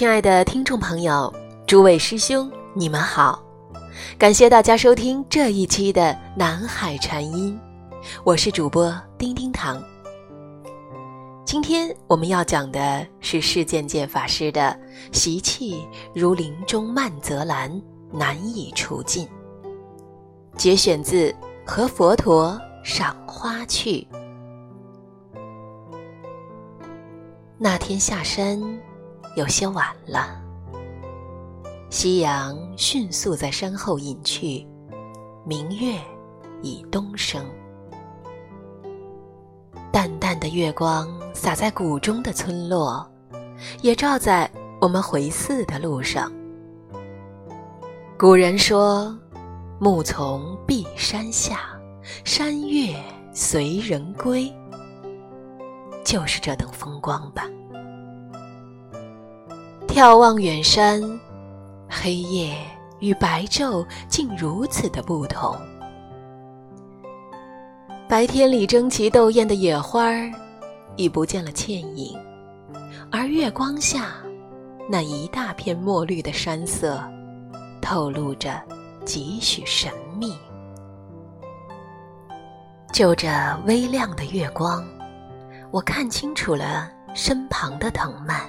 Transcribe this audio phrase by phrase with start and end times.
[0.00, 1.30] 亲爱的听众朋友，
[1.66, 3.44] 诸位师兄，你们好！
[4.16, 7.60] 感谢大家收听这一期的南海禅音，
[8.24, 9.78] 我是主播丁丁糖。
[11.44, 14.74] 今天我们要讲的是释建建法师的
[15.12, 17.70] “习气如林中曼泽兰，
[18.10, 19.28] 难以除尽”，
[20.56, 21.30] 节选自
[21.62, 24.08] 《和佛陀赏花去》。
[27.58, 28.58] 那天下山。
[29.36, 30.40] 有些晚了，
[31.88, 34.66] 夕阳迅速在山后隐去，
[35.46, 35.98] 明月
[36.62, 37.44] 已东升。
[39.92, 43.08] 淡淡的月光洒在谷中的村落，
[43.82, 46.30] 也照在我们回寺的路上。
[48.18, 49.16] 古人说
[49.80, 51.60] ：“木从碧山下，
[52.24, 52.94] 山月
[53.32, 54.52] 随人归。”
[56.04, 57.46] 就是这等风光吧。
[59.92, 61.02] 眺望远山，
[61.88, 62.56] 黑夜
[63.00, 65.54] 与白昼竟如此的不同。
[68.08, 70.30] 白天里争奇斗艳的野花儿，
[70.94, 72.16] 已不见了倩影，
[73.10, 74.14] 而月光下，
[74.88, 77.02] 那一大片墨绿的山色，
[77.82, 78.62] 透露着
[79.04, 80.32] 几许神秘。
[82.92, 83.28] 就这
[83.66, 84.86] 微亮的月光，
[85.72, 88.40] 我看清楚了身旁的藤蔓。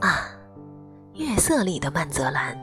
[0.00, 0.30] 啊，
[1.14, 2.56] 月色里的曼泽兰，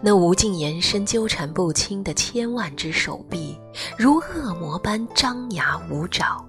[0.00, 3.56] 那无尽延伸、纠缠不清的千万只手臂，
[3.96, 6.44] 如恶魔般张牙舞爪。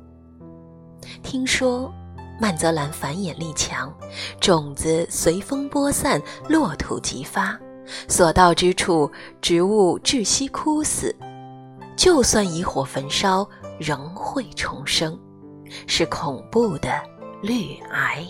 [1.22, 1.94] 听说
[2.40, 3.94] 曼泽兰繁衍力强，
[4.40, 6.19] 种子随风播散，
[6.50, 7.59] 落土即发，
[8.08, 11.16] 所到之处植物窒息枯死，
[11.96, 13.47] 就算以火焚烧，
[13.80, 15.19] 仍会重生，
[15.85, 16.90] 是恐怖的
[17.44, 18.25] 绿癌。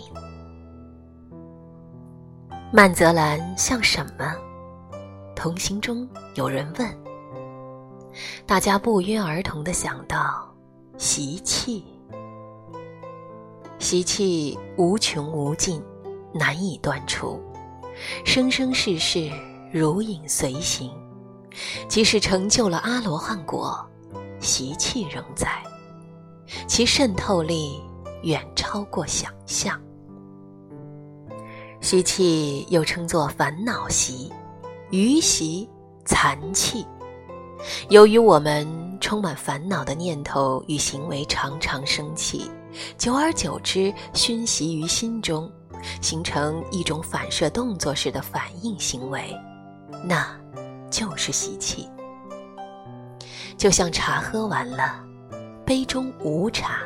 [2.74, 4.34] 曼泽兰像什么？
[5.36, 6.88] 同行中有人问。
[8.46, 10.50] 大家不约而同的想到：
[10.96, 11.84] 习气。
[13.78, 15.84] 习气无穷无尽，
[16.32, 17.38] 难以断除，
[18.24, 19.30] 生生世世
[19.70, 20.90] 如影随形。
[21.90, 23.86] 即使成就了阿罗汉果，
[24.40, 25.62] 习气仍在，
[26.66, 27.82] 其渗透力
[28.22, 29.78] 远超过想象。
[31.82, 34.32] 习气又称作烦恼习、
[34.90, 35.68] 余习、
[36.04, 36.86] 残气。
[37.88, 38.66] 由于我们
[39.00, 42.48] 充满烦恼的念头与行为常常生气，
[42.96, 45.50] 久而久之熏习于心中，
[46.00, 49.36] 形成一种反射动作式的反应行为，
[50.04, 50.24] 那
[50.88, 51.88] 就是习气。
[53.58, 55.04] 就像茶喝完了，
[55.66, 56.78] 杯中无茶，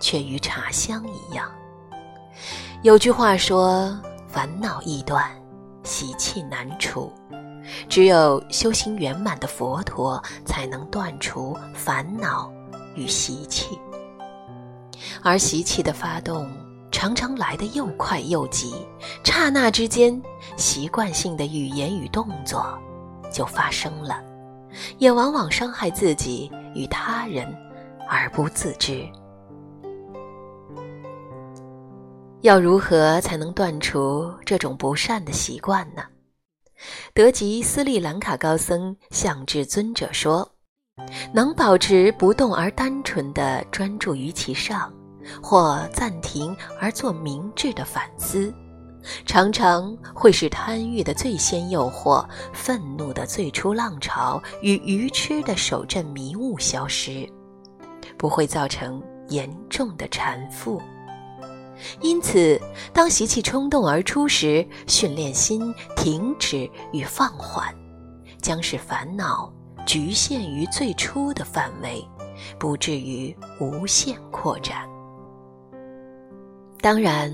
[0.00, 1.46] 却余茶香一样。
[2.82, 3.94] 有句话说。
[4.34, 5.30] 烦恼易断，
[5.84, 7.12] 习气难除。
[7.88, 12.52] 只有修行圆满的佛陀，才能断除烦恼
[12.96, 13.78] 与习气。
[15.22, 16.50] 而习气的发动，
[16.90, 18.74] 常常来得又快又急，
[19.22, 20.20] 刹那之间，
[20.56, 22.76] 习惯性的语言与动作
[23.32, 24.20] 就发生了，
[24.98, 27.46] 也往往伤害自己与他人
[28.08, 29.08] 而不自知。
[32.44, 36.02] 要如何才能断除这种不善的习惯呢？
[37.14, 40.46] 德吉斯利兰卡高僧向至尊者说
[41.32, 44.92] ：“能保持不动而单纯的专注于其上，
[45.42, 48.52] 或暂停而做明智的反思，
[49.24, 52.22] 常常会使贪欲的最先诱惑、
[52.52, 57.26] 愤怒的最初浪潮与愚痴的首阵迷雾消失，
[58.18, 60.78] 不会造成严重的缠缚。”
[62.00, 62.60] 因此，
[62.92, 67.74] 当习气冲动而出时，训练心停止与放缓，
[68.42, 69.52] 将使烦恼
[69.86, 72.06] 局限于最初的范围，
[72.58, 74.88] 不至于无限扩展。
[76.80, 77.32] 当然，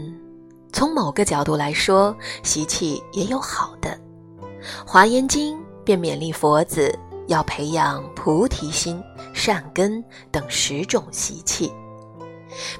[0.72, 3.90] 从某个角度来说，习气也有好的，
[4.86, 6.96] 《华严经》便勉励佛子
[7.26, 9.02] 要培养菩提心、
[9.32, 11.72] 善根等十种习气。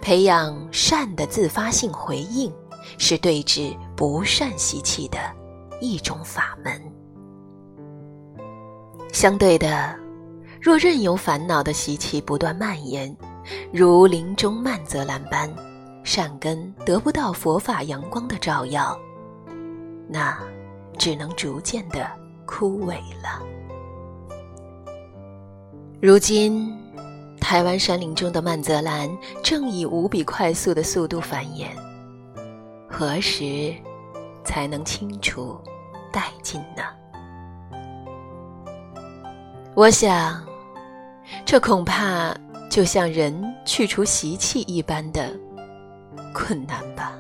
[0.01, 2.53] 培养善的自发性回应，
[2.99, 5.19] 是对治不善习气的
[5.81, 6.81] 一种法门。
[9.13, 9.95] 相对的，
[10.61, 13.15] 若任由烦恼的习气不断蔓延，
[13.73, 15.53] 如林中曼泽兰般，
[16.03, 18.99] 善根得不到佛法阳光的照耀，
[20.09, 20.39] 那
[20.97, 22.11] 只能逐渐的
[22.47, 23.43] 枯萎了。
[26.01, 26.75] 如今。
[27.41, 29.11] 台湾山林中的曼泽兰
[29.43, 31.69] 正以无比快速的速度繁衍，
[32.89, 33.75] 何时
[34.45, 35.61] 才能清除
[36.13, 36.83] 殆尽呢？
[39.75, 40.45] 我想，
[41.45, 42.35] 这恐怕
[42.71, 43.35] 就像人
[43.65, 45.31] 去除习气一般的
[46.33, 47.20] 困难吧。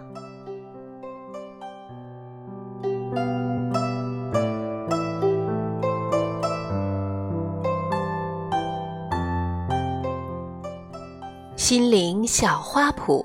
[11.70, 13.24] 心灵小花圃。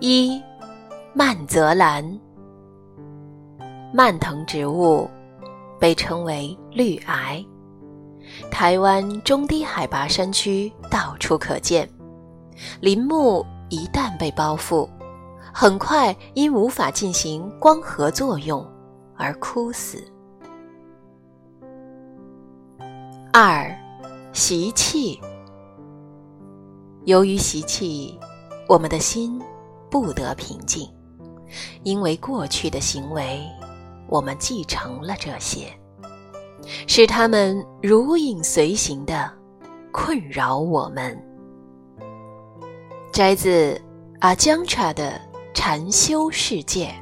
[0.00, 0.42] 一，
[1.14, 2.18] 蔓泽兰。
[3.94, 5.08] 蔓藤植物
[5.78, 7.46] 被称为绿癌，
[8.50, 11.88] 台湾中低海拔山区到处可见。
[12.80, 14.88] 林木一旦被包覆，
[15.54, 18.68] 很快因无法进行光合作用
[19.16, 20.02] 而枯死。
[23.32, 23.72] 二，
[24.32, 25.20] 习气。
[27.08, 28.20] 由于习气，
[28.68, 29.40] 我们的心
[29.90, 30.86] 不得平静，
[31.82, 33.40] 因为过去的行为，
[34.10, 35.72] 我们继承了这些，
[36.86, 39.32] 使他们如影随形的
[39.90, 41.18] 困扰我们。
[43.10, 43.80] 摘自
[44.20, 45.12] 阿姜查的
[45.54, 46.94] 《禅修世界》。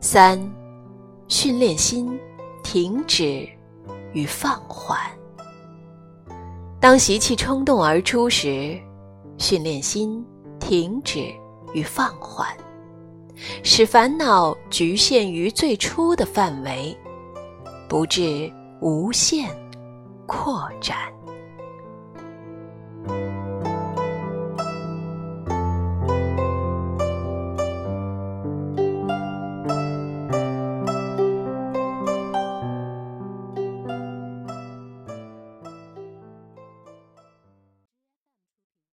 [0.00, 0.40] 三，
[1.26, 2.16] 训练心，
[2.62, 3.48] 停止
[4.12, 5.10] 与放缓。
[6.84, 8.78] 当习气冲动而出时，
[9.38, 10.22] 训练心
[10.60, 11.32] 停止
[11.72, 12.46] 与放缓，
[13.62, 16.94] 使烦恼局限于最初的范围，
[17.88, 18.52] 不致
[18.82, 19.48] 无限
[20.26, 20.94] 扩展。